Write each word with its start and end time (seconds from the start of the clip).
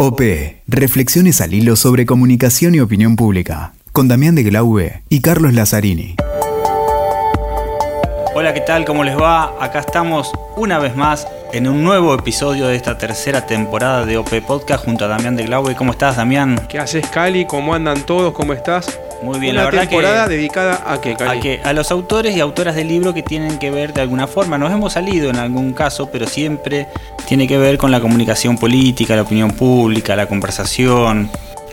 OP, 0.00 0.22
Reflexiones 0.68 1.40
al 1.40 1.54
hilo 1.54 1.74
sobre 1.74 2.06
comunicación 2.06 2.72
y 2.76 2.78
opinión 2.78 3.16
pública, 3.16 3.74
con 3.90 4.06
Damián 4.06 4.36
de 4.36 4.44
Glaube 4.44 5.02
y 5.08 5.22
Carlos 5.22 5.54
Lazzarini. 5.54 6.14
Hola, 8.40 8.54
¿qué 8.54 8.60
tal? 8.60 8.84
¿Cómo 8.84 9.02
les 9.02 9.18
va? 9.18 9.52
Acá 9.58 9.80
estamos 9.80 10.30
una 10.54 10.78
vez 10.78 10.94
más 10.94 11.26
en 11.52 11.66
un 11.66 11.82
nuevo 11.82 12.14
episodio 12.14 12.68
de 12.68 12.76
esta 12.76 12.96
tercera 12.96 13.44
temporada 13.44 14.06
de 14.06 14.16
OP 14.16 14.30
Podcast 14.46 14.84
junto 14.84 15.06
a 15.06 15.08
Damián 15.08 15.34
de 15.34 15.42
Glaube. 15.42 15.74
¿Cómo 15.74 15.90
estás, 15.90 16.18
Damián? 16.18 16.56
¿Qué 16.68 16.78
haces, 16.78 17.04
Cali? 17.08 17.46
¿Cómo 17.46 17.74
andan 17.74 18.02
todos? 18.02 18.32
¿Cómo 18.32 18.52
estás? 18.52 19.00
Muy 19.22 19.40
bien, 19.40 19.56
Una 19.56 19.62
la 19.62 19.70
verdad 19.70 19.88
temporada 19.88 20.28
que... 20.28 20.36
dedicada 20.36 20.84
a 20.86 21.00
qué, 21.00 21.16
Cali? 21.16 21.38
A, 21.38 21.42
que, 21.42 21.60
a 21.64 21.72
los 21.72 21.90
autores 21.90 22.36
y 22.36 22.38
autoras 22.38 22.76
del 22.76 22.86
libro 22.86 23.12
que 23.12 23.24
tienen 23.24 23.58
que 23.58 23.72
ver 23.72 23.92
de 23.92 24.02
alguna 24.02 24.28
forma, 24.28 24.56
nos 24.56 24.70
hemos 24.70 24.92
salido 24.92 25.30
en 25.30 25.36
algún 25.36 25.72
caso, 25.72 26.08
pero 26.08 26.28
siempre 26.28 26.86
tiene 27.26 27.48
que 27.48 27.58
ver 27.58 27.76
con 27.76 27.90
la 27.90 28.00
comunicación 28.00 28.56
política, 28.56 29.16
la 29.16 29.22
opinión 29.22 29.50
pública, 29.50 30.14
la 30.14 30.26
conversación, 30.26 31.28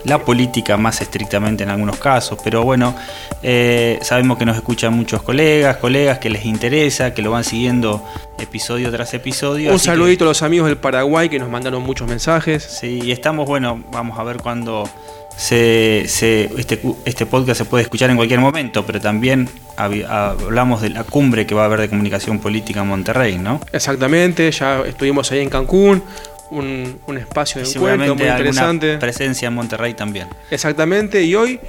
la 0.06 0.18
política 0.18 0.76
más 0.76 1.00
estrictamente 1.00 1.64
en 1.64 1.70
algunos 1.70 1.96
casos, 1.98 2.38
pero 2.42 2.62
bueno, 2.62 2.94
eh, 3.42 3.98
sabemos 4.02 4.38
que 4.38 4.44
nos 4.44 4.56
escuchan 4.56 4.92
muchos 4.94 5.22
colegas, 5.22 5.76
colegas 5.78 6.18
que 6.18 6.30
les 6.30 6.44
interesa, 6.44 7.12
que 7.12 7.22
lo 7.22 7.30
van 7.32 7.44
siguiendo 7.44 8.02
episodio 8.38 8.90
tras 8.90 9.12
episodio. 9.14 9.70
Un 9.72 9.78
que- 9.78 9.84
saludito 9.84 10.24
a 10.24 10.28
los 10.28 10.42
amigos 10.42 10.68
del 10.68 10.78
Paraguay 10.78 11.28
que 11.28 11.38
nos 11.38 11.48
mandaron 11.50 11.82
muchos 11.82 12.08
mensajes. 12.08 12.62
Sí, 12.62 13.00
y 13.02 13.10
estamos, 13.12 13.46
bueno, 13.46 13.82
vamos 13.92 14.18
a 14.18 14.22
ver 14.22 14.36
cuándo 14.38 14.88
se, 15.36 16.04
se- 16.08 16.50
este, 16.56 16.80
este 17.04 17.26
podcast 17.26 17.58
se 17.58 17.64
puede 17.64 17.82
escuchar 17.82 18.08
en 18.10 18.16
cualquier 18.16 18.40
momento, 18.40 18.86
pero 18.86 19.00
también 19.00 19.48
hablamos 19.76 20.80
de 20.82 20.90
la 20.90 21.04
cumbre 21.04 21.46
que 21.46 21.54
va 21.54 21.62
a 21.62 21.64
haber 21.66 21.80
de 21.80 21.88
comunicación 21.88 22.38
política 22.38 22.80
en 22.80 22.88
Monterrey, 22.88 23.38
¿no? 23.38 23.60
Exactamente, 23.72 24.50
ya 24.50 24.80
estuvimos 24.86 25.30
ahí 25.32 25.40
en 25.40 25.50
Cancún, 25.50 26.02
un, 26.50 26.98
un 27.06 27.18
espacio 27.18 27.62
de 27.62 27.68
encuentro 27.68 28.14
muy 28.14 28.26
interesante. 28.26 28.98
presencia 28.98 29.48
en 29.48 29.54
Monterrey 29.54 29.94
también. 29.94 30.28
Exactamente, 30.50 31.22
y 31.22 31.34
hoy 31.34 31.60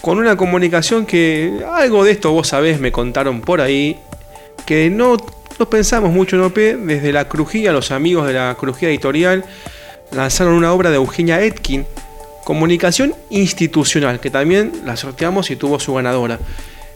con 0.00 0.18
una 0.18 0.36
comunicación 0.36 1.06
que 1.06 1.64
algo 1.72 2.04
de 2.04 2.12
esto 2.12 2.30
vos 2.32 2.48
sabés, 2.48 2.78
me 2.78 2.92
contaron 2.92 3.40
por 3.40 3.60
ahí, 3.60 3.98
que 4.66 4.90
no, 4.90 5.16
no 5.58 5.70
pensamos 5.70 6.12
mucho 6.12 6.36
en 6.36 6.42
OP, 6.42 6.56
desde 6.56 7.12
la 7.12 7.26
Crujía, 7.26 7.72
los 7.72 7.90
amigos 7.90 8.26
de 8.26 8.34
la 8.34 8.54
Crujía 8.58 8.90
Editorial 8.90 9.44
lanzaron 10.12 10.54
una 10.54 10.72
obra 10.72 10.90
de 10.90 10.96
Eugenia 10.96 11.40
Etkin, 11.42 11.86
Comunicación 12.44 13.14
Institucional, 13.30 14.20
que 14.20 14.30
también 14.30 14.72
la 14.84 14.96
sorteamos 14.96 15.50
y 15.50 15.56
tuvo 15.56 15.80
su 15.80 15.94
ganadora. 15.94 16.38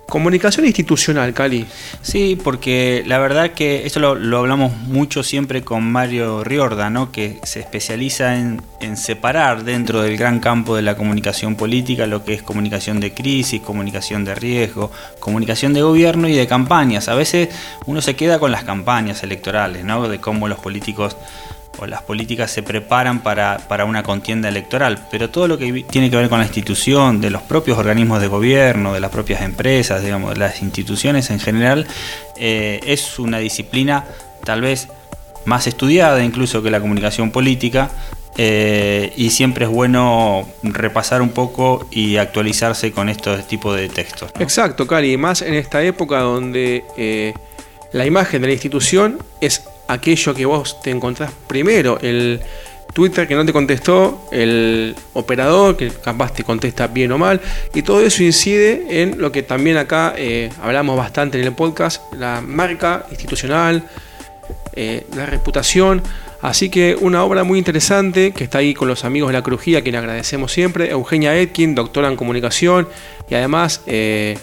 Comunicación 0.08 0.64
Institucional, 0.64 1.34
Cali. 1.34 1.66
Sí, 2.00 2.38
porque 2.42 3.04
la 3.06 3.18
verdad 3.18 3.50
que 3.50 3.84
esto 3.84 4.00
lo, 4.00 4.14
lo 4.14 4.38
hablamos 4.38 4.74
mucho 4.74 5.22
siempre 5.22 5.62
con 5.62 5.84
Mario 5.84 6.44
Riorda, 6.44 6.88
¿no? 6.88 7.12
que 7.12 7.38
se 7.42 7.60
especializa 7.60 8.38
en, 8.38 8.62
en 8.80 8.96
separar 8.96 9.64
dentro 9.64 10.00
del 10.00 10.16
gran 10.16 10.40
campo 10.40 10.74
de 10.74 10.80
la 10.80 10.96
comunicación 10.96 11.56
política 11.56 12.06
lo 12.06 12.24
que 12.24 12.32
es 12.32 12.42
comunicación 12.42 13.00
de 13.00 13.12
crisis, 13.12 13.60
comunicación 13.60 14.24
de 14.24 14.34
riesgo, 14.34 14.90
comunicación 15.20 15.74
de 15.74 15.82
gobierno 15.82 16.26
y 16.26 16.32
de 16.32 16.46
campañas. 16.46 17.08
A 17.08 17.14
veces 17.14 17.50
uno 17.84 18.00
se 18.00 18.16
queda 18.16 18.38
con 18.38 18.50
las 18.50 18.64
campañas 18.64 19.22
electorales, 19.22 19.84
¿no? 19.84 20.08
de 20.08 20.20
cómo 20.20 20.48
los 20.48 20.58
políticos 20.58 21.16
o 21.78 21.86
las 21.86 22.02
políticas 22.02 22.50
se 22.50 22.62
preparan 22.62 23.20
para, 23.20 23.58
para 23.68 23.84
una 23.84 24.02
contienda 24.02 24.48
electoral, 24.48 25.06
pero 25.10 25.30
todo 25.30 25.48
lo 25.48 25.58
que 25.58 25.84
tiene 25.84 26.10
que 26.10 26.16
ver 26.16 26.28
con 26.28 26.38
la 26.38 26.44
institución, 26.44 27.20
de 27.20 27.30
los 27.30 27.42
propios 27.42 27.78
organismos 27.78 28.20
de 28.20 28.28
gobierno, 28.28 28.92
de 28.92 29.00
las 29.00 29.10
propias 29.10 29.42
empresas, 29.42 30.02
digamos, 30.02 30.34
de 30.34 30.40
las 30.40 30.62
instituciones 30.62 31.30
en 31.30 31.40
general, 31.40 31.86
eh, 32.36 32.80
es 32.84 33.18
una 33.18 33.38
disciplina 33.38 34.04
tal 34.44 34.60
vez 34.60 34.88
más 35.44 35.66
estudiada 35.66 36.22
incluso 36.22 36.62
que 36.62 36.70
la 36.70 36.80
comunicación 36.80 37.30
política, 37.30 37.90
eh, 38.40 39.12
y 39.16 39.30
siempre 39.30 39.64
es 39.64 39.70
bueno 39.70 40.48
repasar 40.62 41.22
un 41.22 41.30
poco 41.30 41.88
y 41.90 42.18
actualizarse 42.18 42.92
con 42.92 43.08
estos 43.08 43.48
tipos 43.48 43.76
de 43.76 43.88
textos. 43.88 44.30
Exacto, 44.38 44.86
Cali, 44.86 45.14
y 45.14 45.16
más 45.16 45.42
en 45.42 45.54
esta 45.54 45.82
época 45.82 46.20
donde 46.20 46.84
eh, 46.96 47.34
la 47.92 48.06
imagen 48.06 48.40
de 48.40 48.46
la 48.46 48.52
institución 48.52 49.18
es 49.40 49.64
aquello 49.88 50.34
que 50.34 50.46
vos 50.46 50.80
te 50.82 50.90
encontrás 50.90 51.32
primero, 51.46 51.98
el 52.00 52.40
Twitter 52.92 53.26
que 53.28 53.34
no 53.34 53.44
te 53.44 53.52
contestó, 53.52 54.28
el 54.32 54.94
operador 55.12 55.76
que 55.76 55.90
capaz 55.90 56.32
te 56.32 56.44
contesta 56.44 56.86
bien 56.86 57.12
o 57.12 57.18
mal, 57.18 57.40
y 57.74 57.82
todo 57.82 58.00
eso 58.00 58.22
incide 58.22 59.02
en 59.02 59.20
lo 59.20 59.32
que 59.32 59.42
también 59.42 59.76
acá 59.76 60.14
eh, 60.16 60.50
hablamos 60.62 60.96
bastante 60.96 61.38
en 61.40 61.46
el 61.46 61.52
podcast, 61.52 62.02
la 62.14 62.40
marca 62.40 63.06
institucional, 63.10 63.82
eh, 64.74 65.06
la 65.16 65.26
reputación. 65.26 66.02
Así 66.40 66.70
que 66.70 66.96
una 67.00 67.24
obra 67.24 67.42
muy 67.42 67.58
interesante 67.58 68.30
que 68.30 68.44
está 68.44 68.58
ahí 68.58 68.72
con 68.72 68.86
los 68.86 69.04
amigos 69.04 69.30
de 69.30 69.32
la 69.32 69.42
Crujía, 69.42 69.78
a 69.78 69.82
quien 69.82 69.96
agradecemos 69.96 70.52
siempre. 70.52 70.90
Eugenia 70.90 71.36
Etkin, 71.36 71.74
doctora 71.74 72.08
en 72.08 72.16
comunicación 72.16 72.88
y 73.28 73.34
además, 73.34 73.82
eh, 73.86 74.38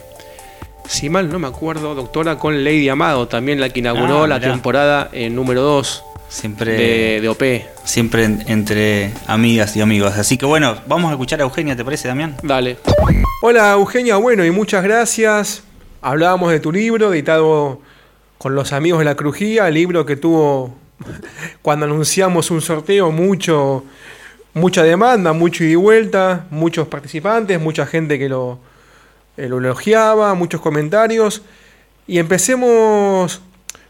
si 0.87 1.09
mal 1.09 1.29
no 1.29 1.39
me 1.39 1.47
acuerdo, 1.47 1.95
doctora 1.95 2.37
con 2.37 2.63
Lady 2.63 2.87
Amado, 2.89 3.27
también 3.27 3.59
la 3.59 3.69
que 3.69 3.79
inauguró 3.79 4.23
Ah, 4.23 4.27
la 4.27 4.39
temporada 4.39 5.09
eh, 5.11 5.29
número 5.29 5.61
2 5.61 6.03
Siempre, 6.27 6.71
de, 6.73 7.21
de 7.21 7.29
OP. 7.29 7.43
siempre 7.83 8.23
en- 8.25 8.43
entre 8.47 9.11
amigas 9.27 9.75
y 9.77 9.81
amigos. 9.81 10.17
Así 10.17 10.37
que 10.37 10.45
bueno, 10.45 10.75
vamos 10.87 11.09
a 11.09 11.13
escuchar 11.13 11.39
a 11.39 11.43
Eugenia, 11.43 11.75
¿te 11.75 11.85
parece, 11.85 12.07
Damián? 12.07 12.35
Dale. 12.43 12.77
Hola 13.41 13.71
Eugenia, 13.73 14.17
bueno, 14.17 14.43
y 14.43 14.51
muchas 14.51 14.83
gracias. 14.83 15.63
Hablábamos 16.01 16.51
de 16.51 16.59
tu 16.59 16.71
libro, 16.71 17.13
editado 17.13 17.79
con 18.37 18.53
los 18.55 18.73
amigos 18.73 18.99
de 18.99 19.05
la 19.05 19.15
Crujía, 19.15 19.67
el 19.67 19.75
libro 19.75 20.05
que 20.05 20.15
tuvo 20.17 20.75
cuando 21.61 21.85
anunciamos 21.85 22.51
un 22.51 22.61
sorteo 22.61 23.11
mucho, 23.11 23.83
mucha 24.53 24.83
demanda, 24.83 25.31
mucho 25.33 25.63
ida 25.63 25.73
y 25.73 25.75
vuelta, 25.75 26.45
muchos 26.51 26.87
participantes, 26.87 27.59
mucha 27.59 27.85
gente 27.85 28.19
que 28.19 28.29
lo, 28.29 28.59
lo 29.37 29.57
elogiaba, 29.57 30.33
muchos 30.33 30.61
comentarios. 30.61 31.41
Y 32.07 32.19
empecemos 32.19 33.41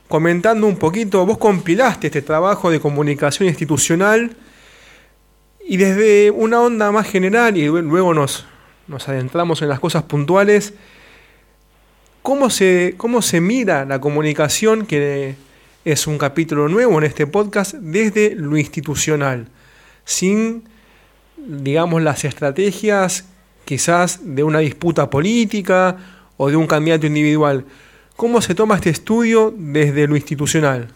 comentando 0.07 0.67
un 0.67 0.78
poquito, 0.78 1.25
vos 1.25 1.38
compilaste 1.38 2.07
este 2.07 2.22
trabajo 2.22 2.69
de 2.69 2.79
comunicación 2.79 3.50
institucional 3.50 4.35
y 5.67 5.78
desde 5.78 6.31
una 6.31 6.61
onda 6.61 6.91
más 6.91 7.07
general 7.07 7.57
y 7.57 7.66
luego 7.66 8.13
nos, 8.13 8.45
nos 8.88 9.09
adentramos 9.09 9.61
en 9.61 9.69
las 9.69 9.79
cosas 9.79 10.03
puntuales, 10.03 10.73
¿cómo 12.22 12.50
se, 12.50 12.94
¿cómo 12.97 13.22
se 13.22 13.41
mira 13.41 13.83
la 13.85 14.00
comunicación, 14.00 14.85
que 14.85 15.35
es 15.85 16.07
un 16.07 16.17
capítulo 16.17 16.69
nuevo 16.69 16.97
en 17.00 17.06
este 17.06 17.25
podcast, 17.25 17.73
desde 17.73 18.35
lo 18.35 18.57
institucional, 18.57 19.47
sin, 20.03 20.63
digamos, 21.38 22.03
las 22.03 22.25
estrategias 22.25 23.25
quizás 23.66 24.36
de 24.36 24.44
una 24.44 24.59
disputa 24.59 25.09
política 25.09 25.98
o 26.38 26.50
de 26.50 26.56
un 26.56 26.68
candidato 26.68 27.06
individual? 27.06 27.66
¿Cómo 28.16 28.40
se 28.42 28.56
toma 28.56 28.76
este 28.76 28.92
estudio 28.92 29.53
desde 29.56 30.08
lo 30.08 30.16
institucional? 30.16 30.88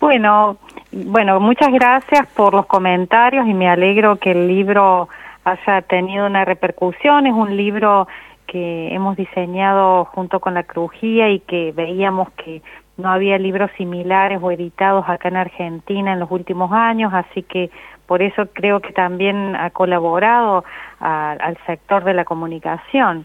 Bueno, 0.00 0.58
bueno, 0.92 1.40
muchas 1.40 1.72
gracias 1.72 2.26
por 2.34 2.54
los 2.54 2.66
comentarios 2.66 3.46
y 3.46 3.54
me 3.54 3.68
alegro 3.68 4.16
que 4.16 4.32
el 4.32 4.48
libro 4.48 5.08
haya 5.44 5.82
tenido 5.82 6.26
una 6.26 6.44
repercusión. 6.44 7.26
Es 7.26 7.34
un 7.34 7.56
libro 7.56 8.08
que 8.46 8.92
hemos 8.94 9.16
diseñado 9.16 10.06
junto 10.06 10.40
con 10.40 10.54
la 10.54 10.64
Crujía 10.64 11.30
y 11.30 11.40
que 11.40 11.72
veíamos 11.72 12.30
que 12.32 12.62
no 13.00 13.10
había 13.10 13.38
libros 13.38 13.70
similares 13.76 14.38
o 14.42 14.50
editados 14.50 15.04
acá 15.08 15.28
en 15.28 15.36
Argentina 15.36 16.12
en 16.12 16.20
los 16.20 16.30
últimos 16.30 16.70
años, 16.72 17.12
así 17.12 17.42
que 17.42 17.70
por 18.06 18.22
eso 18.22 18.46
creo 18.52 18.80
que 18.80 18.92
también 18.92 19.56
ha 19.56 19.70
colaborado 19.70 20.64
a- 21.00 21.32
al 21.32 21.56
sector 21.66 22.04
de 22.04 22.14
la 22.14 22.24
comunicación. 22.24 23.24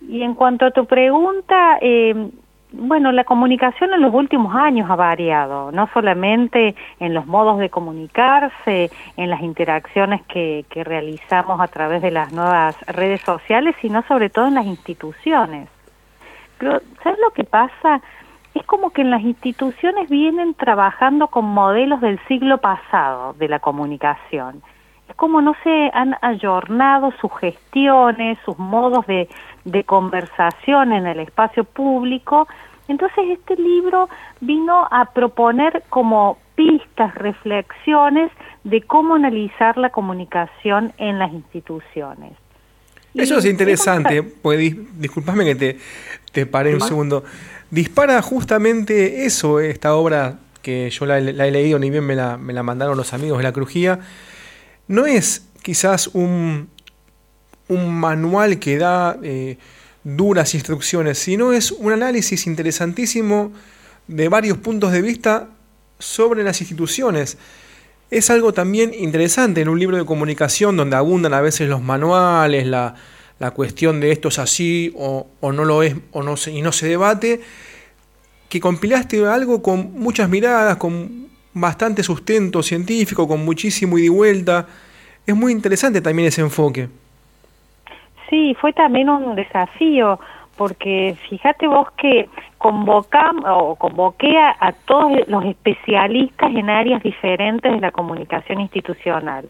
Y 0.00 0.22
en 0.22 0.34
cuanto 0.34 0.66
a 0.66 0.70
tu 0.70 0.86
pregunta, 0.86 1.78
eh, 1.80 2.30
bueno, 2.72 3.12
la 3.12 3.24
comunicación 3.24 3.94
en 3.94 4.02
los 4.02 4.12
últimos 4.12 4.54
años 4.54 4.90
ha 4.90 4.96
variado, 4.96 5.72
no 5.72 5.88
solamente 5.94 6.74
en 7.00 7.14
los 7.14 7.26
modos 7.26 7.58
de 7.58 7.70
comunicarse, 7.70 8.90
en 9.16 9.30
las 9.30 9.40
interacciones 9.40 10.20
que, 10.26 10.66
que 10.68 10.84
realizamos 10.84 11.60
a 11.60 11.68
través 11.68 12.02
de 12.02 12.10
las 12.10 12.30
nuevas 12.32 12.76
redes 12.86 13.22
sociales, 13.22 13.74
sino 13.80 14.02
sobre 14.02 14.28
todo 14.28 14.46
en 14.48 14.54
las 14.54 14.66
instituciones. 14.66 15.68
Pero, 16.58 16.80
¿sabes 17.02 17.18
lo 17.20 17.30
que 17.30 17.44
pasa? 17.44 18.02
Es 18.54 18.64
como 18.66 18.90
que 18.90 19.02
en 19.02 19.10
las 19.10 19.22
instituciones 19.22 20.08
vienen 20.08 20.54
trabajando 20.54 21.28
con 21.28 21.44
modelos 21.44 22.00
del 22.00 22.18
siglo 22.26 22.58
pasado 22.58 23.34
de 23.34 23.48
la 23.48 23.60
comunicación. 23.60 24.62
Es 25.08 25.14
como 25.16 25.40
no 25.40 25.54
se 25.62 25.90
han 25.94 26.16
ayornado 26.22 27.12
sus 27.20 27.30
gestiones, 27.40 28.38
sus 28.44 28.58
modos 28.58 29.06
de, 29.06 29.28
de 29.64 29.84
conversación 29.84 30.92
en 30.92 31.06
el 31.06 31.20
espacio 31.20 31.64
público. 31.64 32.48
Entonces 32.88 33.24
este 33.30 33.56
libro 33.56 34.08
vino 34.40 34.88
a 34.90 35.06
proponer 35.06 35.84
como 35.88 36.38
pistas, 36.54 37.14
reflexiones 37.14 38.30
de 38.64 38.82
cómo 38.82 39.14
analizar 39.14 39.78
la 39.78 39.90
comunicación 39.90 40.92
en 40.98 41.18
las 41.18 41.32
instituciones. 41.32 42.32
Eso 43.14 43.38
es 43.38 43.46
interesante, 43.46 44.22
pues, 44.22 44.58
dis- 44.60 44.86
disculpame 44.92 45.44
que 45.44 45.54
te, 45.54 45.78
te 46.32 46.46
paré 46.46 46.74
un 46.74 46.80
segundo. 46.80 47.24
Dispara 47.70 48.20
justamente 48.22 49.24
eso, 49.26 49.60
esta 49.60 49.94
obra 49.94 50.38
que 50.42 50.48
que 50.62 50.90
yo 50.90 51.06
la, 51.06 51.18
he 51.18 51.50
leído, 51.50 51.78
ni 51.78 51.90
bien 51.90 52.04
me 52.04 52.14
la, 52.14 52.36
me 52.36 52.52
la 52.52 52.62
mandaron 52.62 52.96
los 52.96 53.12
amigos 53.14 53.38
de 53.38 53.44
la 53.44 53.52
Crujía, 53.52 54.00
no 54.86 55.06
es 55.06 55.46
quizás 55.62 56.08
un, 56.08 56.68
un 57.68 57.94
manual 57.94 58.58
que 58.58 58.76
da 58.78 59.18
eh, 59.22 59.58
duras 60.04 60.54
instrucciones, 60.54 61.18
sino 61.18 61.52
es 61.52 61.72
un 61.72 61.92
análisis 61.92 62.46
interesantísimo 62.46 63.52
de 64.08 64.28
varios 64.28 64.58
puntos 64.58 64.92
de 64.92 65.02
vista 65.02 65.48
sobre 65.98 66.42
las 66.42 66.60
instituciones. 66.60 67.38
Es 68.10 68.30
algo 68.30 68.52
también 68.52 68.92
interesante 68.94 69.60
en 69.60 69.68
un 69.68 69.78
libro 69.78 69.96
de 69.96 70.06
comunicación 70.06 70.76
donde 70.76 70.96
abundan 70.96 71.34
a 71.34 71.40
veces 71.40 71.68
los 71.68 71.82
manuales, 71.82 72.66
la, 72.66 72.94
la 73.38 73.52
cuestión 73.52 74.00
de 74.00 74.12
esto 74.12 74.28
es 74.28 74.38
así 74.38 74.92
o, 74.96 75.26
o 75.40 75.52
no 75.52 75.64
lo 75.64 75.82
es 75.82 75.96
o 76.12 76.22
no 76.22 76.36
se, 76.36 76.52
y 76.52 76.62
no 76.62 76.72
se 76.72 76.88
debate, 76.88 77.40
que 78.48 78.60
compilaste 78.60 79.24
algo 79.26 79.62
con 79.62 79.92
muchas 79.94 80.28
miradas, 80.28 80.76
con 80.76 81.28
bastante 81.52 82.02
sustento 82.02 82.62
científico, 82.62 83.28
con 83.28 83.44
muchísimo 83.44 83.98
ida 83.98 84.06
y 84.06 84.08
vuelta. 84.08 84.66
Es 85.26 85.36
muy 85.36 85.52
interesante 85.52 86.00
también 86.00 86.28
ese 86.28 86.40
enfoque. 86.40 86.88
Sí, 88.30 88.56
fue 88.60 88.72
también 88.72 89.08
un 89.08 89.34
desafío, 89.34 90.20
porque 90.56 91.16
fíjate 91.28 91.66
vos 91.66 91.88
que 91.92 92.28
convocamos 92.58 93.44
o 93.46 93.76
convoqué 93.76 94.36
a, 94.38 94.72
todos 94.84 95.12
los 95.28 95.44
especialistas 95.44 96.50
en 96.54 96.68
áreas 96.68 97.02
diferentes 97.02 97.72
de 97.72 97.80
la 97.80 97.90
comunicación 97.90 98.60
institucional. 98.60 99.48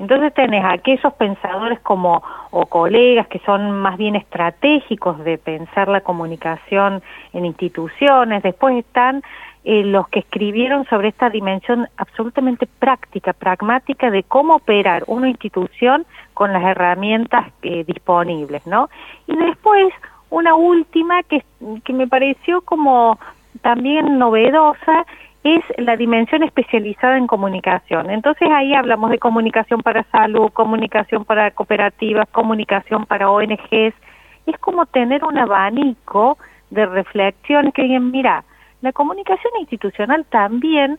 Entonces 0.00 0.32
tenés 0.32 0.64
a 0.64 0.72
aquellos 0.72 1.12
pensadores 1.12 1.78
como 1.80 2.22
o 2.50 2.64
colegas 2.64 3.28
que 3.28 3.38
son 3.40 3.70
más 3.70 3.98
bien 3.98 4.16
estratégicos 4.16 5.22
de 5.22 5.36
pensar 5.36 5.88
la 5.88 6.00
comunicación 6.00 7.02
en 7.34 7.44
instituciones, 7.44 8.42
después 8.42 8.76
están 8.76 9.22
eh, 9.62 9.84
los 9.84 10.08
que 10.08 10.20
escribieron 10.20 10.86
sobre 10.86 11.08
esta 11.08 11.28
dimensión 11.28 11.86
absolutamente 11.98 12.66
práctica, 12.66 13.34
pragmática 13.34 14.10
de 14.10 14.22
cómo 14.22 14.54
operar 14.56 15.04
una 15.06 15.28
institución 15.28 16.06
con 16.32 16.54
las 16.54 16.62
herramientas 16.64 17.48
eh, 17.60 17.84
disponibles, 17.84 18.66
¿no? 18.66 18.88
Y 19.26 19.36
después 19.36 19.92
una 20.30 20.54
última 20.54 21.22
que, 21.24 21.44
que 21.84 21.92
me 21.92 22.06
pareció 22.06 22.62
como 22.62 23.18
también 23.60 24.18
novedosa 24.18 25.04
es 25.42 25.60
la 25.78 25.96
dimensión 25.96 26.42
especializada 26.42 27.16
en 27.16 27.26
comunicación. 27.26 28.10
Entonces 28.10 28.48
ahí 28.50 28.74
hablamos 28.74 29.10
de 29.10 29.18
comunicación 29.18 29.80
para 29.80 30.04
salud, 30.04 30.50
comunicación 30.52 31.24
para 31.24 31.50
cooperativas, 31.52 32.28
comunicación 32.30 33.06
para 33.06 33.30
ONGs. 33.30 33.94
Es 34.46 34.58
como 34.60 34.86
tener 34.86 35.24
un 35.24 35.38
abanico 35.38 36.36
de 36.70 36.86
reflexiones 36.86 37.72
que 37.72 37.82
digan, 37.82 38.10
mira, 38.10 38.44
la 38.82 38.92
comunicación 38.92 39.52
institucional 39.60 40.24
también 40.26 40.98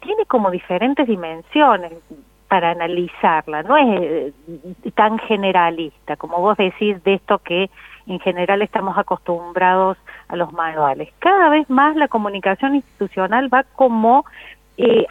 tiene 0.00 0.24
como 0.26 0.50
diferentes 0.50 1.06
dimensiones 1.06 1.92
para 2.48 2.70
analizarla, 2.70 3.62
no 3.62 3.76
es 3.76 4.00
eh, 4.00 4.32
tan 4.94 5.18
generalista 5.18 6.16
como 6.16 6.40
vos 6.40 6.56
decís 6.56 7.02
de 7.04 7.14
esto 7.14 7.38
que 7.38 7.68
en 8.08 8.18
general 8.20 8.62
estamos 8.62 8.96
acostumbrados 8.96 9.98
a 10.28 10.36
los 10.36 10.52
manuales. 10.52 11.12
Cada 11.18 11.48
vez 11.50 11.68
más 11.68 11.94
la 11.96 12.08
comunicación 12.08 12.74
institucional 12.74 13.52
va 13.52 13.64
como 13.74 14.24
eh, 14.78 15.06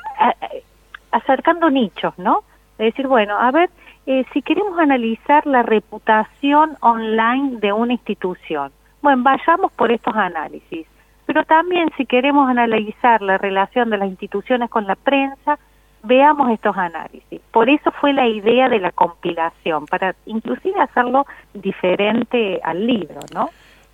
acercando 1.11 1.69
nichos, 1.69 2.17
¿no? 2.17 2.43
Es 2.77 2.93
decir, 2.93 3.07
bueno, 3.07 3.37
a 3.37 3.51
ver, 3.51 3.69
eh, 4.05 4.25
si 4.33 4.41
queremos 4.41 4.77
analizar 4.79 5.45
la 5.45 5.63
reputación 5.63 6.77
online 6.81 7.59
de 7.59 7.71
una 7.73 7.93
institución, 7.93 8.71
bueno, 9.01 9.23
vayamos 9.23 9.71
por 9.73 9.91
estos 9.91 10.15
análisis. 10.15 10.87
Pero 11.25 11.43
también 11.43 11.89
si 11.97 12.05
queremos 12.05 12.49
analizar 12.49 13.21
la 13.21 13.37
relación 13.37 13.89
de 13.89 13.97
las 13.97 14.07
instituciones 14.07 14.69
con 14.69 14.87
la 14.87 14.95
prensa, 14.95 15.59
veamos 16.03 16.51
estos 16.51 16.75
análisis. 16.77 17.41
Por 17.51 17.69
eso 17.69 17.91
fue 17.99 18.13
la 18.13 18.27
idea 18.27 18.69
de 18.69 18.79
la 18.79 18.91
compilación, 18.91 19.85
para 19.85 20.15
inclusive 20.25 20.79
hacerlo 20.79 21.25
diferente 21.53 22.59
al 22.63 22.85
libro, 22.85 23.19
¿no? 23.33 23.49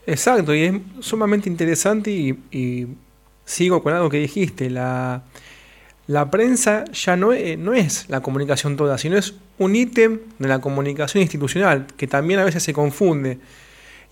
Exacto, 0.05 0.53
y 0.53 0.63
es 0.63 0.73
sumamente 0.99 1.49
interesante 1.49 2.11
y, 2.11 2.87
sigo 3.45 3.83
con 3.83 3.93
algo 3.93 4.09
que 4.09 4.19
dijiste, 4.19 4.69
la, 4.69 5.23
la 6.07 6.31
prensa 6.31 6.85
ya 6.93 7.17
no 7.17 7.33
es, 7.33 7.57
no 7.57 7.73
es 7.73 8.09
la 8.09 8.21
comunicación 8.21 8.77
toda, 8.77 8.97
sino 8.97 9.17
es 9.17 9.35
un 9.57 9.75
ítem 9.75 10.19
de 10.39 10.47
la 10.47 10.61
comunicación 10.61 11.21
institucional, 11.21 11.87
que 11.97 12.07
también 12.07 12.39
a 12.39 12.45
veces 12.45 12.63
se 12.63 12.73
confunde. 12.73 13.39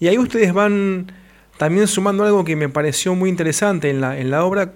Y 0.01 0.07
ahí 0.07 0.17
ustedes 0.17 0.53
van 0.53 1.13
también 1.57 1.87
sumando 1.87 2.25
algo 2.25 2.43
que 2.43 2.55
me 2.55 2.69
pareció 2.69 3.15
muy 3.15 3.29
interesante 3.29 3.89
en 3.89 4.01
la, 4.01 4.17
en 4.17 4.31
la 4.31 4.43
obra, 4.43 4.73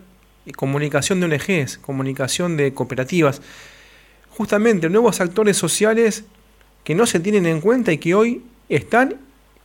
comunicación 0.54 1.20
de 1.20 1.26
ONGs, 1.26 1.78
comunicación 1.80 2.58
de 2.58 2.74
cooperativas, 2.74 3.42
justamente 4.30 4.90
nuevos 4.90 5.22
actores 5.22 5.58
sociales 5.58 6.26
que 6.84 6.96
no 6.96 7.06
se 7.06 7.20
tienen 7.20 7.46
en 7.46 7.62
cuenta 7.62 7.92
y 7.92 7.98
que 7.98 8.14
hoy 8.14 8.44
están 8.70 9.16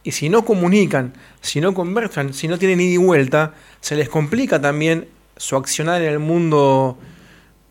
y 0.03 0.13
si 0.13 0.29
no 0.29 0.45
comunican, 0.45 1.13
si 1.41 1.61
no 1.61 1.75
conversan, 1.75 2.33
si 2.33 2.49
no 2.49 2.59
tienen 2.59 2.81
ida 2.81 2.95
y 2.95 2.97
vuelta, 2.97 3.53
se 3.81 3.97
les 3.97 4.09
complica 4.09 4.61
también 4.61 5.07
su 5.37 5.57
accionar 5.57 6.01
en 6.03 6.09
el 6.09 6.19
mundo, 6.19 6.97